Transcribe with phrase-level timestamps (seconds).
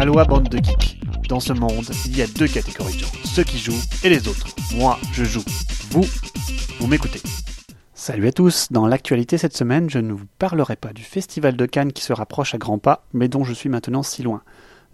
[0.00, 0.98] Aloha bande de geeks.
[1.28, 4.28] Dans ce monde, il y a deux catégories de gens, ceux qui jouent et les
[4.28, 4.46] autres.
[4.74, 5.44] Moi, je joue.
[5.90, 6.06] Vous,
[6.78, 7.20] vous m'écoutez.
[7.92, 11.66] Salut à tous, dans l'actualité cette semaine, je ne vous parlerai pas du festival de
[11.66, 14.40] Cannes qui se rapproche à grands pas, mais dont je suis maintenant si loin.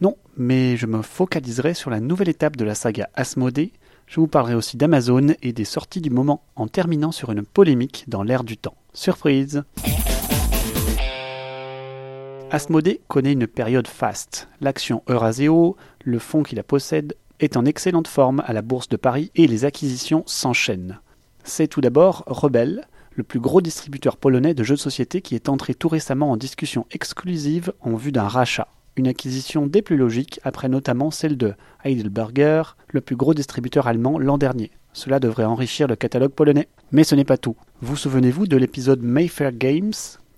[0.00, 3.72] Non, mais je me focaliserai sur la nouvelle étape de la saga Asmodée.
[4.08, 8.06] Je vous parlerai aussi d'Amazon et des sorties du moment, en terminant sur une polémique
[8.08, 8.74] dans l'air du temps.
[8.92, 9.62] Surprise
[12.52, 14.48] Asmodée connaît une période faste.
[14.60, 18.96] L'action Euraseo, le fonds qui la possède, est en excellente forme à la Bourse de
[18.96, 21.00] Paris et les acquisitions s'enchaînent.
[21.42, 25.48] C'est tout d'abord Rebel, le plus gros distributeur polonais de jeux de société qui est
[25.48, 28.68] entré tout récemment en discussion exclusive en vue d'un rachat.
[28.94, 31.54] Une acquisition des plus logiques après notamment celle de
[31.84, 34.70] Heidelberger, le plus gros distributeur allemand l'an dernier.
[34.92, 36.68] Cela devrait enrichir le catalogue polonais.
[36.92, 37.56] Mais ce n'est pas tout.
[37.82, 39.92] Vous souvenez-vous de l'épisode Mayfair Games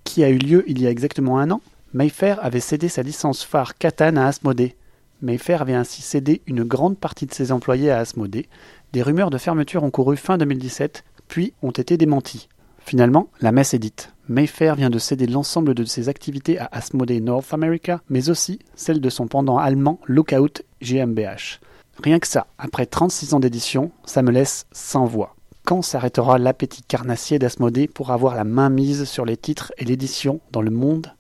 [0.05, 1.61] qui a eu lieu il y a exactement un an?
[1.95, 4.77] Mayfair avait cédé sa licence phare Catan à Asmodée.
[5.23, 8.47] Mayfair avait ainsi cédé une grande partie de ses employés à Asmodée.
[8.93, 12.49] Des rumeurs de fermeture ont couru fin 2017, puis ont été démenties.
[12.79, 14.13] Finalement, la messe est dite.
[14.29, 19.01] Mayfair vient de céder l'ensemble de ses activités à Asmodee North America, mais aussi celle
[19.01, 21.59] de son pendant allemand Lookout GmbH.
[22.03, 25.37] Rien que ça, après 36 ans d'édition, ça me laisse sans voix.
[25.65, 30.41] Quand s'arrêtera l'appétit carnassier d'Asmodée pour avoir la main mise sur les titres et l'édition
[30.53, 31.13] dans le monde?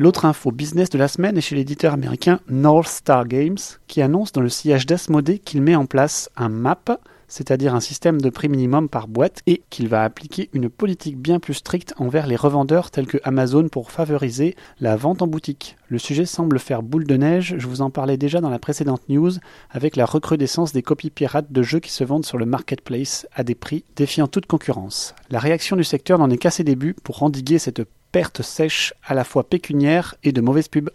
[0.00, 4.32] L'autre info business de la semaine est chez l'éditeur américain North Star Games, qui annonce
[4.32, 6.98] dans le sillage d'Asmodée qu'il met en place un MAP,
[7.30, 11.38] c'est-à-dire un système de prix minimum par boîte, et qu'il va appliquer une politique bien
[11.38, 15.76] plus stricte envers les revendeurs tels que Amazon pour favoriser la vente en boutique.
[15.88, 19.08] Le sujet semble faire boule de neige, je vous en parlais déjà dans la précédente
[19.08, 19.32] news,
[19.70, 23.44] avec la recrudescence des copies pirates de jeux qui se vendent sur le marketplace à
[23.44, 25.14] des prix défiant toute concurrence.
[25.30, 29.14] La réaction du secteur n'en est qu'à ses débuts pour endiguer cette perte sèche à
[29.14, 30.90] la fois pécuniaire et de mauvaise pub.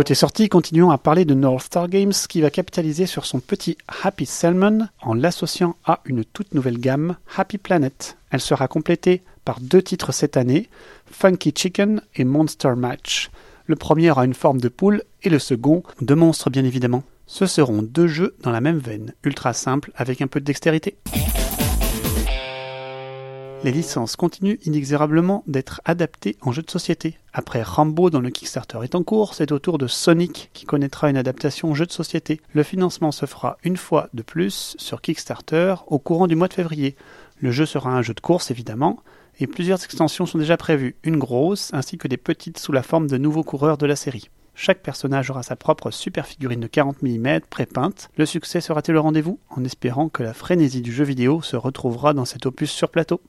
[0.00, 3.76] Côté sortie, continuons à parler de North Star Games qui va capitaliser sur son petit
[4.02, 8.16] Happy Salmon en l'associant à une toute nouvelle gamme Happy Planet.
[8.30, 10.70] Elle sera complétée par deux titres cette année,
[11.04, 13.30] Funky Chicken et Monster Match.
[13.66, 17.02] Le premier a une forme de poule et le second de monstre bien évidemment.
[17.26, 20.96] Ce seront deux jeux dans la même veine, ultra simples avec un peu de dextérité.
[23.62, 27.18] Les licences continuent inexorablement d'être adaptées en jeux de société.
[27.34, 31.10] Après Rambo dont le Kickstarter est en cours, c'est au tour de Sonic qui connaîtra
[31.10, 32.40] une adaptation jeu de société.
[32.54, 36.54] Le financement se fera une fois de plus sur Kickstarter au courant du mois de
[36.54, 36.96] février.
[37.38, 39.00] Le jeu sera un jeu de course évidemment,
[39.40, 43.08] et plusieurs extensions sont déjà prévues, une grosse ainsi que des petites sous la forme
[43.08, 44.30] de nouveaux coureurs de la série.
[44.62, 48.10] Chaque personnage aura sa propre super figurine de 40 mm pré-peinte.
[48.18, 49.40] Le succès sera-t-il le rendez-vous?
[49.48, 53.22] En espérant que la frénésie du jeu vidéo se retrouvera dans cet opus sur plateau.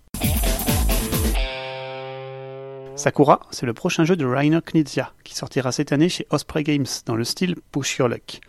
[2.97, 6.85] Sakura, c'est le prochain jeu de Rainer Knizia, qui sortira cette année chez Osprey Games
[7.05, 8.41] dans le style Push Your Luck.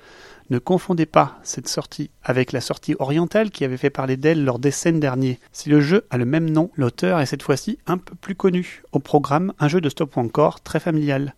[0.50, 4.58] Ne confondez pas cette sortie avec la sortie orientale qui avait fait parler d'elle lors
[4.58, 5.38] des scènes derniers.
[5.52, 8.82] Si le jeu a le même nom, l'auteur est cette fois-ci un peu plus connu.
[8.90, 11.36] Au programme, un jeu de stop encore très familial.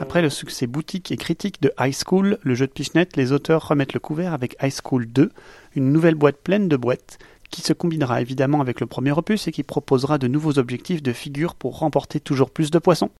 [0.00, 3.66] Après le succès boutique et critique de High School, le jeu de Pichenette, les auteurs
[3.66, 5.32] remettent le couvert avec High School 2,
[5.74, 7.18] une nouvelle boîte pleine de boîtes
[7.50, 11.12] qui se combinera évidemment avec le premier opus et qui proposera de nouveaux objectifs de
[11.12, 13.10] figures pour remporter toujours plus de poissons.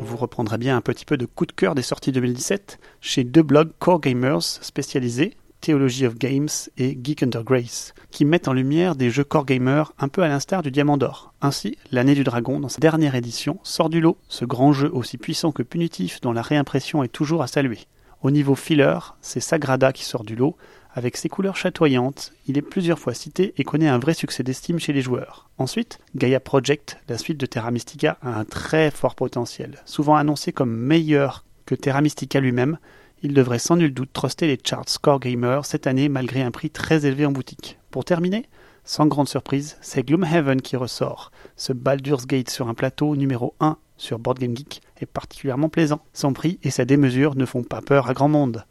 [0.00, 3.42] Vous reprendrez bien un petit peu de coup de cœur des sorties 2017 chez deux
[3.42, 8.96] blogs Core Gamers spécialisés, Theology of Games et Geek Under Grace, qui mettent en lumière
[8.96, 11.34] des jeux core gamer un peu à l'instar du Diamant d'Or.
[11.40, 15.18] Ainsi, l'année du dragon, dans sa dernière édition, sort du lot, ce grand jeu aussi
[15.18, 17.80] puissant que punitif dont la réimpression est toujours à saluer.
[18.22, 20.56] Au niveau filler, c'est Sagrada qui sort du lot,
[20.98, 24.80] avec ses couleurs chatoyantes, il est plusieurs fois cité et connaît un vrai succès d'estime
[24.80, 25.48] chez les joueurs.
[25.58, 29.78] Ensuite, Gaia Project, la suite de Terra Mystica, a un très fort potentiel.
[29.84, 32.78] Souvent annoncé comme meilleur que Terra Mystica lui-même,
[33.22, 36.70] il devrait sans nul doute truster les charts Score Gamer cette année malgré un prix
[36.70, 37.78] très élevé en boutique.
[37.90, 38.48] Pour terminer,
[38.84, 41.30] sans grande surprise, c'est Gloomhaven qui ressort.
[41.56, 46.00] Ce Baldur's Gate sur un plateau numéro 1 sur Board Game Geek est particulièrement plaisant.
[46.12, 48.64] Son prix et sa démesure ne font pas peur à grand monde.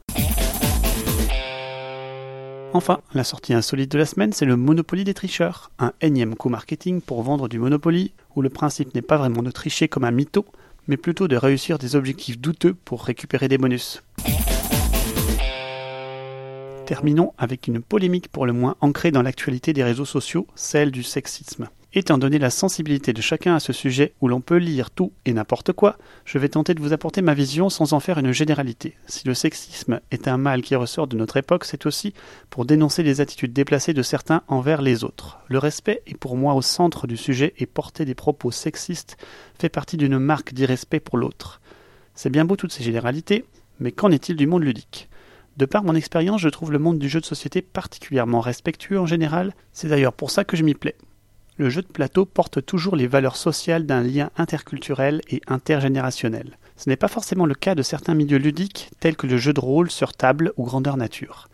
[2.73, 6.49] Enfin, la sortie insolite de la semaine, c'est le Monopoly des tricheurs, un énième coup
[6.49, 10.11] marketing pour vendre du Monopoly, où le principe n'est pas vraiment de tricher comme un
[10.11, 10.45] mytho,
[10.87, 14.03] mais plutôt de réussir des objectifs douteux pour récupérer des bonus.
[16.85, 21.03] Terminons avec une polémique pour le moins ancrée dans l'actualité des réseaux sociaux, celle du
[21.03, 21.67] sexisme.
[21.93, 25.31] Étant donné la sensibilité de chacun à ce sujet où l'on peut lire tout et
[25.31, 28.97] n'importe quoi, je vais tenter de vous apporter ma vision sans en faire une généralité.
[29.07, 32.13] Si le sexisme est un mal qui ressort de notre époque, c'est aussi
[32.49, 35.39] pour dénoncer les attitudes déplacées de certains envers les autres.
[35.47, 39.15] Le respect est pour moi au centre du sujet et porter des propos sexistes
[39.57, 41.61] fait partie d'une marque d'irrespect pour l'autre.
[42.15, 43.45] C'est bien beau toutes ces généralités,
[43.79, 45.07] mais qu'en est-il du monde ludique?
[45.55, 49.05] De par mon expérience, je trouve le monde du jeu de société particulièrement respectueux en
[49.05, 50.95] général, c'est d'ailleurs pour ça que je m'y plais
[51.57, 56.57] le jeu de plateau porte toujours les valeurs sociales d'un lien interculturel et intergénérationnel.
[56.75, 59.59] Ce n'est pas forcément le cas de certains milieux ludiques tels que le jeu de
[59.59, 61.50] rôle sur table ou grandeur nature.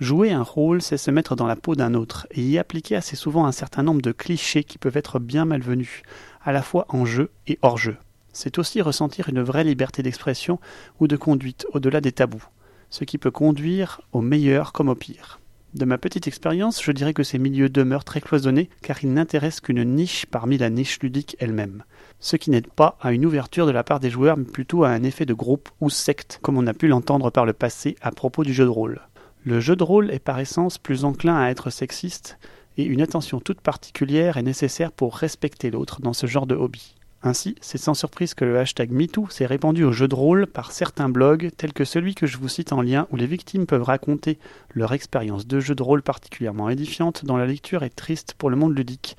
[0.00, 3.16] Jouer un rôle, c'est se mettre dans la peau d'un autre et y appliquer assez
[3.16, 6.02] souvent un certain nombre de clichés qui peuvent être bien malvenus,
[6.44, 7.96] à la fois en jeu et hors jeu.
[8.32, 10.58] C'est aussi ressentir une vraie liberté d'expression
[11.00, 12.44] ou de conduite au-delà des tabous,
[12.90, 15.40] ce qui peut conduire au meilleur comme au pire.
[15.76, 19.60] De ma petite expérience, je dirais que ces milieux demeurent très cloisonnés car ils n'intéressent
[19.60, 21.84] qu'une niche parmi la niche ludique elle-même.
[22.18, 24.88] Ce qui n'aide pas à une ouverture de la part des joueurs mais plutôt à
[24.88, 28.10] un effet de groupe ou secte comme on a pu l'entendre par le passé à
[28.10, 29.02] propos du jeu de rôle.
[29.44, 32.38] Le jeu de rôle est par essence plus enclin à être sexiste
[32.78, 36.94] et une attention toute particulière est nécessaire pour respecter l'autre dans ce genre de hobby.
[37.26, 40.70] Ainsi, c'est sans surprise que le hashtag MeToo s'est répandu au jeu de rôle par
[40.70, 43.82] certains blogs tels que celui que je vous cite en lien où les victimes peuvent
[43.82, 44.38] raconter
[44.74, 48.54] leur expérience de jeu de rôle particulièrement édifiante dont la lecture est triste pour le
[48.54, 49.16] monde ludique,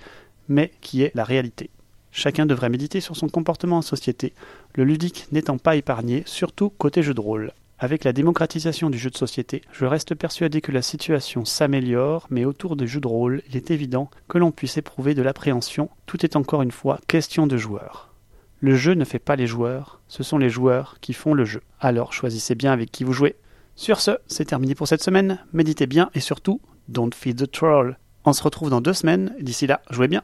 [0.47, 1.69] mais qui est la réalité.
[2.13, 4.31] Chacun devrait méditer sur son comportement en société,
[4.75, 7.51] le ludique n'étant pas épargné, surtout côté jeu de rôle.
[7.79, 12.43] Avec la démocratisation du jeu de société, je reste persuadé que la situation s'améliore, mais
[12.43, 16.25] autour des jeux de rôle, il est évident que l'on puisse éprouver de l'appréhension, tout
[16.25, 18.15] est encore une fois question de joueurs.
[18.59, 21.61] Le jeu ne fait pas les joueurs, ce sont les joueurs qui font le jeu.
[21.79, 23.35] Alors choisissez bien avec qui vous jouez.
[23.75, 26.59] Sur ce, c'est terminé pour cette semaine, méditez bien et surtout,
[26.89, 27.99] don't feed the troll.
[28.25, 30.23] On se retrouve dans deux semaines, d'ici là, jouez bien.